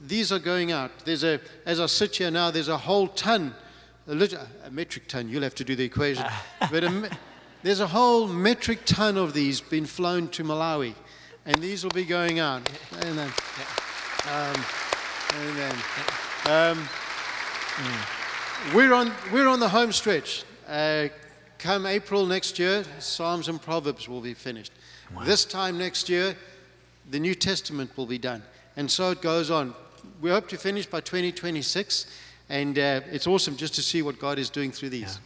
[0.05, 0.91] these are going out.
[1.05, 3.55] There's a, as I sit here now, there's a whole ton,
[4.09, 6.25] a, lit- a metric ton, you'll have to do the equation.
[6.69, 7.09] but a, me-
[7.63, 10.95] there's a whole metric ton of these being flown to Malawi.
[11.45, 12.69] And these will be going out.
[13.05, 13.31] Amen.
[14.27, 14.65] Um,
[15.33, 15.75] amen.
[16.45, 16.89] Um,
[18.75, 20.43] we're, on, we're on the home stretch.
[20.67, 21.07] Uh,
[21.59, 24.71] come April next year, Psalms and Proverbs will be finished.
[25.25, 26.35] This time next year,
[27.11, 28.41] the New Testament will be done.
[28.77, 29.75] And so it goes on.
[30.21, 32.05] We hope to finish by 2026.
[32.49, 35.19] And uh, it's awesome just to see what God is doing through these.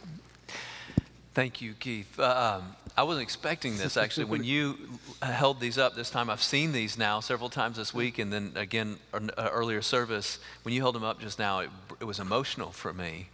[1.32, 2.18] Thank you, Keith.
[2.18, 4.26] Uh, um, I wasn't expecting this actually.
[4.26, 4.78] when you
[5.22, 8.52] held these up this time, I've seen these now several times this week, and then
[8.54, 10.38] again an uh, earlier service.
[10.62, 11.70] When you held them up just now, it,
[12.00, 13.28] it was emotional for me.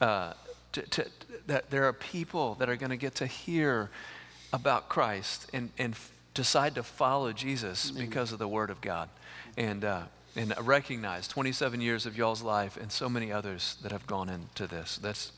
[0.00, 0.34] Uh,
[0.72, 1.06] to, to,
[1.46, 3.90] that there are people that are going to get to hear
[4.52, 9.08] about Christ and, and f- decide to follow Jesus because of the Word of God,
[9.56, 10.02] and uh,
[10.36, 14.66] and recognize 27 years of y'all's life and so many others that have gone into
[14.66, 14.98] this.
[14.98, 15.32] That's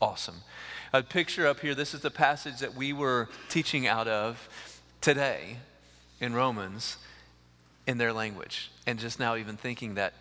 [0.00, 0.36] awesome.
[0.92, 4.48] A picture up here, this is the passage that we were teaching out of
[5.00, 5.58] today
[6.20, 6.96] in Romans
[7.86, 8.70] in their language.
[8.86, 10.14] And just now, even thinking that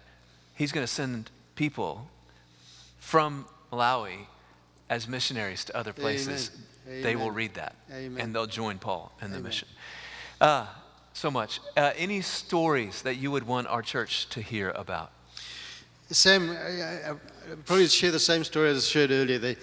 [0.56, 2.08] he's going to send people
[3.00, 4.28] from Malawi
[4.90, 6.52] as missionaries to other places.
[6.88, 7.04] Amen.
[7.04, 8.22] They will read that Amen.
[8.22, 9.68] and they'll join Paul in the mission.
[10.40, 10.68] Uh,
[11.14, 11.60] so much.
[11.76, 15.12] Uh, any stories that you would want our church to hear about?
[16.10, 17.16] Sam, I, I,
[17.66, 19.40] probably share the same story as I shared earlier.
[19.40, 19.58] They,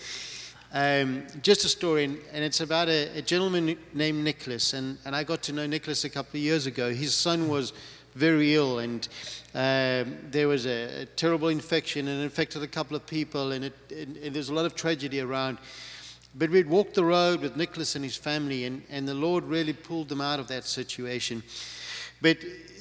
[0.75, 4.75] um, just a story, and, and it's about a, a gentleman named Nicholas.
[4.75, 6.93] And, and I got to know Nicholas a couple of years ago.
[6.93, 7.73] His son was
[8.15, 9.09] very ill, and
[9.55, 13.75] um, there was a, a terrible infection, and infected a couple of people, and, it,
[13.91, 15.59] and, and there's a lot of tragedy around.
[16.37, 19.73] But we'd walked the road with Nicholas and his family, and, and the Lord really
[19.73, 21.43] pulled them out of that situation.
[22.21, 22.39] But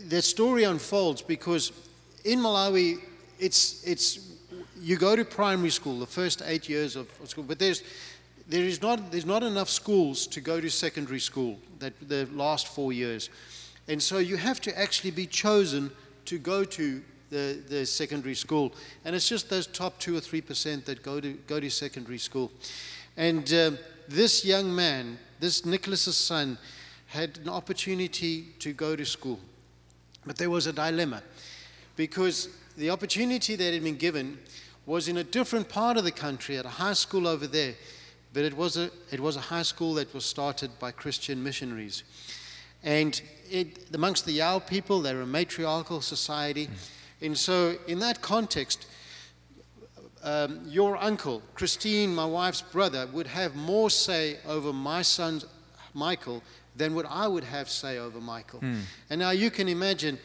[0.08, 1.72] the story unfolds because
[2.24, 2.98] in Malawi,
[3.40, 4.32] it's, it's,
[4.80, 7.84] you go to primary school, the first eight years of, of school, but there's,
[8.48, 12.68] there is not, there's not enough schools to go to secondary school, that the last
[12.68, 13.30] four years.
[13.88, 15.92] And so you have to actually be chosen
[16.26, 18.74] to go to the, the secondary school.
[19.04, 22.18] And it's just those top two or three percent that go to, go to secondary
[22.20, 22.52] school.
[23.18, 23.78] And um,
[24.08, 26.58] this young man, this Nicholas's son,
[27.08, 29.40] had an opportunity to go to school.
[30.26, 31.22] But there was a dilemma
[31.96, 34.40] because the opportunity that had been given
[34.86, 37.74] was in a different part of the country at a high school over there,
[38.34, 42.04] but it was a, it was a high school that was started by Christian missionaries.
[42.84, 43.20] And
[43.50, 46.70] it, amongst the Yao people, they're a matriarchal society.
[47.22, 48.88] And so, in that context,
[50.24, 55.42] um, your uncle, Christine, my wife's brother, would have more say over my son,
[55.94, 56.42] Michael,
[56.76, 58.62] than what I would have say over Michael.
[59.10, 60.18] And now you can imagine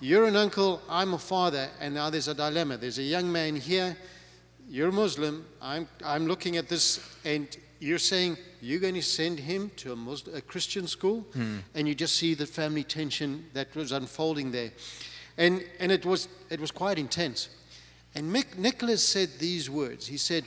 [0.00, 2.76] you're an uncle, I'm a father, and now there's a dilemma.
[2.76, 3.96] There's a young man here,
[4.68, 7.48] you're Muslim, I'm, I'm looking at this, and
[7.80, 11.58] you're saying you're going to send him to a, Muslim, a Christian school, hmm.
[11.74, 14.72] and you just see the family tension that was unfolding there.
[15.38, 17.48] And, and it, was, it was quite intense.
[18.14, 20.06] And Mick, Nicholas said these words.
[20.06, 20.44] He said,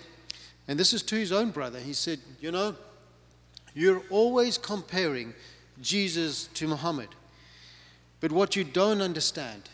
[0.67, 2.75] and this is to his own brother, he said, You know,
[3.73, 5.33] you're always comparing
[5.81, 7.09] Jesus to Muhammad.
[8.19, 9.69] But what you don't understand,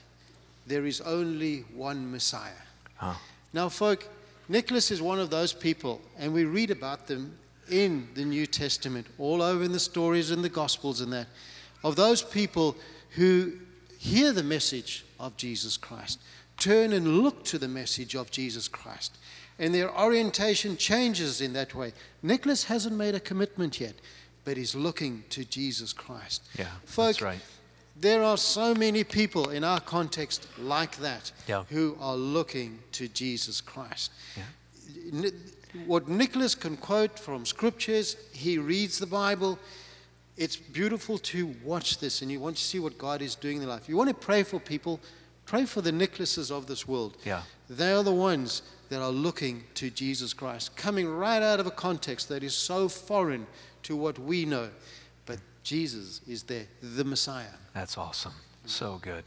[0.67, 2.51] there is only one Messiah.
[2.95, 3.15] Huh.
[3.53, 4.07] Now, folk,
[4.47, 7.37] Nicholas is one of those people, and we read about them
[7.69, 11.27] in the New Testament, all over in the stories and the Gospels and that,
[11.83, 12.75] of those people
[13.11, 13.53] who
[13.97, 16.19] hear the message of Jesus Christ,
[16.57, 19.17] turn and look to the message of Jesus Christ,
[19.59, 21.93] and their orientation changes in that way.
[22.21, 23.93] Nicholas hasn't made a commitment yet,
[24.43, 26.43] but he's looking to Jesus Christ.
[26.57, 27.39] Yeah, Folk, that's right.
[27.99, 31.63] there are so many people in our context like that Yeah.
[31.69, 34.11] who are looking to Jesus Christ.
[34.37, 34.43] Yeah.
[35.85, 39.59] What Nicholas can quote from scriptures, he reads the Bible.
[40.37, 43.61] It's beautiful to watch this and you want to see what God is doing in
[43.61, 43.87] their life.
[43.87, 44.99] You want to pray for people,
[45.45, 47.17] pray for the Nicholases of this world.
[47.25, 47.41] Yeah.
[47.69, 51.71] They are the ones that are looking to Jesus Christ, coming right out of a
[51.71, 53.47] context that is so foreign
[53.83, 54.69] to what we know.
[55.25, 57.45] But Jesus is there, the Messiah.
[57.73, 58.33] That's awesome.
[58.65, 59.23] So good.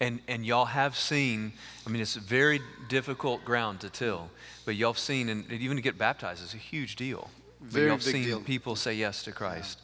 [0.00, 1.52] And and y'all have seen,
[1.86, 4.30] I mean, it's very difficult ground to till,
[4.64, 7.30] but y'all have seen, and even to get baptized is a huge deal.
[7.60, 8.40] But Very y'all have big seen deal.
[8.40, 9.80] people say yes to Christ.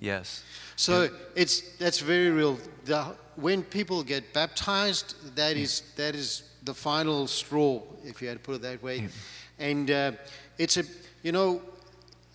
[0.00, 0.42] Yes.
[0.76, 2.58] So it's that's very real.
[2.86, 3.04] The,
[3.36, 8.42] when people get baptized, that is that is the final straw, if you had to
[8.42, 9.08] put it that way.
[9.58, 10.12] And uh,
[10.58, 10.84] it's a
[11.22, 11.60] you know,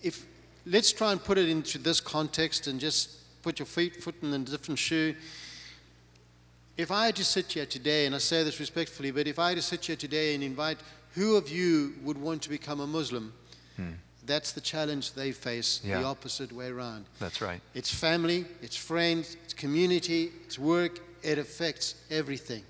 [0.02, 0.26] if
[0.64, 4.32] let's try and put it into this context and just put your feet foot in
[4.32, 5.14] a different shoe.
[6.76, 9.48] If I had to sit here today, and I say this respectfully, but if I
[9.50, 10.78] had to sit here today and invite
[11.14, 13.32] who of you would want to become a Muslim,
[13.76, 13.92] hmm.
[14.26, 16.00] that's the challenge they face, Yeah.
[16.00, 17.06] the opposite way around.
[17.18, 17.62] That's right.
[17.74, 22.62] It's family, it's friends, it's community, it's work, it affects everything.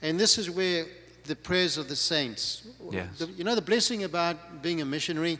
[0.00, 0.86] And this is where
[1.24, 3.18] the prayers of the saints, Yes.
[3.18, 5.38] the- you know, the blessing about being a missionary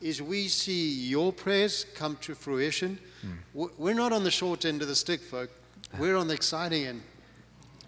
[0.00, 3.00] is we see your prayers come to fruition.
[3.22, 3.32] Hmm.
[3.54, 5.50] W- We're not on the short end of the stick, folk.
[5.98, 7.02] We're on the exciting end.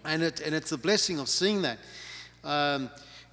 [0.05, 1.79] And, it, and it's the blessing of seeing that.
[2.43, 2.89] Um,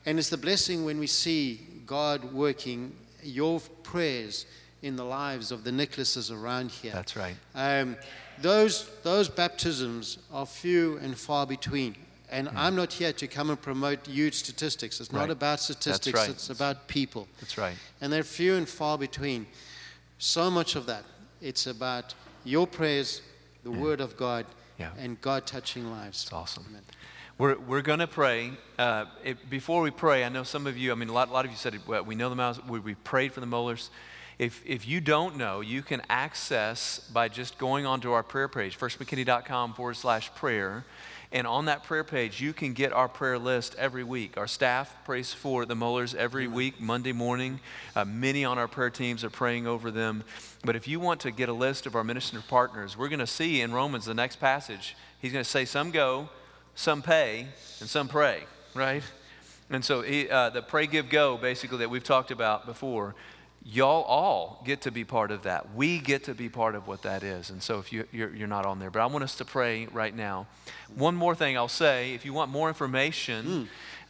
[0.06, 4.46] and it's the blessing when we see God working your prayers
[4.82, 6.92] in the lives of the Nicholases around here.
[6.92, 7.36] That's right.
[7.54, 7.96] Um,
[8.40, 11.94] those, those baptisms are few and far between.
[12.30, 15.00] And I'm not here to come and promote huge statistics.
[15.00, 15.12] It's.
[15.12, 15.20] Right.
[15.20, 16.30] not about statistics, right.
[16.30, 17.28] it's about people.
[17.40, 17.76] That's right.
[18.00, 19.46] And they're few and far between.
[20.18, 21.04] So much of that,
[21.42, 22.14] it's about
[22.44, 23.20] your prayers,
[23.64, 24.46] the Word of God,
[24.78, 24.90] Yeah.
[24.98, 26.22] and God touching lives.
[26.24, 26.64] It's awesome.
[26.68, 26.82] Amen.
[27.38, 28.52] We're, we're going to pray.
[28.78, 31.32] Uh, it, before we pray, I know some of you, I mean, a lot, a
[31.32, 33.90] lot of you said, well, we know the mouse, we, we prayed for the molars.
[34.38, 38.78] If, if you don't know, you can access by just going onto our prayer page,
[38.78, 40.84] firstmckinney.com forward slash prayer.
[41.32, 44.36] And on that prayer page, you can get our prayer list every week.
[44.36, 47.58] Our staff prays for the Mollers every week, Monday morning.
[47.96, 50.24] Uh, many on our prayer teams are praying over them.
[50.62, 53.26] But if you want to get a list of our minister partners, we're going to
[53.26, 56.28] see in Romans, the next passage, he's going to say, Some go,
[56.74, 57.46] some pay,
[57.80, 59.02] and some pray, right?
[59.70, 63.14] And so he, uh, the pray, give, go, basically, that we've talked about before,
[63.64, 65.74] y'all all get to be part of that.
[65.74, 67.50] We get to be part of what that is.
[67.50, 69.86] And so if you, you're, you're not on there, but I want us to pray
[69.92, 70.46] right now.
[70.94, 73.62] One more thing I'll say if you want more information, hmm.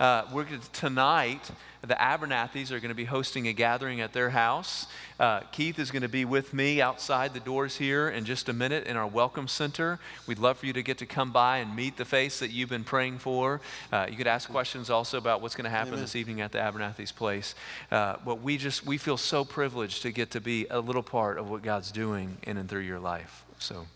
[0.02, 1.48] Uh, we're gonna, tonight,
[1.82, 4.88] the Abernathys are going to be hosting a gathering at their house.
[5.20, 8.52] Uh, Keith is going to be with me outside the doors here in just a
[8.52, 10.00] minute in our welcome center.
[10.26, 12.68] We'd love for you to get to come by and meet the face that you've
[12.68, 13.60] been praying for.
[13.92, 16.00] Uh, you could ask questions also about what's going to happen Amen.
[16.00, 17.54] this evening at the Abernathys place.
[17.92, 21.38] Uh, but we just we feel so privileged to get to be a little part
[21.38, 23.44] of what God's doing in and through your life.
[23.60, 23.86] So.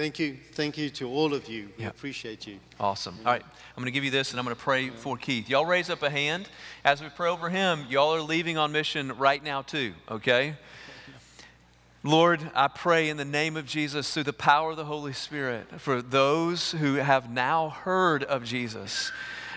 [0.00, 0.38] Thank you.
[0.52, 1.68] Thank you to all of you.
[1.76, 2.58] We appreciate you.
[2.80, 3.18] Awesome.
[3.18, 3.42] All right.
[3.42, 5.50] I'm going to give you this and I'm going to pray for Keith.
[5.50, 6.48] Y'all raise up a hand.
[6.86, 10.54] As we pray over him, y'all are leaving on mission right now, too, okay?
[12.02, 15.82] Lord, I pray in the name of Jesus through the power of the Holy Spirit
[15.82, 19.12] for those who have now heard of Jesus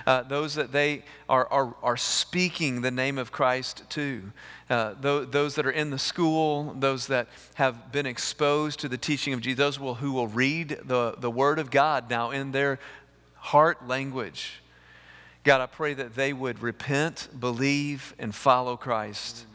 [0.05, 4.31] uh, those that they are, are, are speaking the name of Christ to,
[4.69, 8.97] uh, those, those that are in the school, those that have been exposed to the
[8.97, 12.51] teaching of Jesus, those will, who will read the, the Word of God now in
[12.51, 12.79] their
[13.35, 14.61] heart language.
[15.43, 19.45] God, I pray that they would repent, believe, and follow Christ.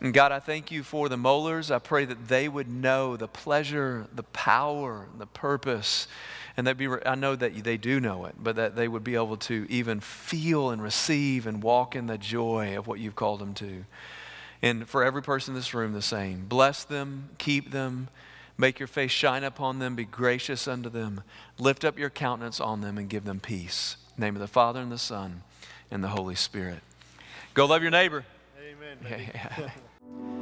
[0.00, 1.70] And God, I thank you for the Mollers.
[1.70, 6.08] I pray that they would know the pleasure, the power, the purpose
[6.56, 9.14] and that be, I know that they do know it, but that they would be
[9.14, 13.40] able to even feel and receive and walk in the joy of what you've called
[13.40, 13.84] them to.
[14.60, 16.44] And for every person in this room, the same.
[16.46, 18.08] Bless them, keep them,
[18.56, 21.22] make your face shine upon them, be gracious unto them,
[21.58, 23.96] lift up your countenance on them, and give them peace.
[24.16, 25.42] name of the Father and the Son
[25.90, 26.80] and the Holy Spirit.
[27.54, 28.24] Go love your neighbor.
[28.58, 28.98] Amen.
[29.34, 29.70] Yeah.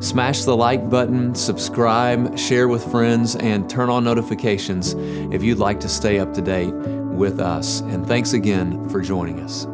[0.00, 4.94] Smash the like button, subscribe, share with friends, and turn on notifications
[5.32, 7.80] if you'd like to stay up to date with us.
[7.80, 9.66] And thanks again for joining us.